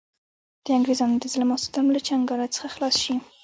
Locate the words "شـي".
3.03-3.15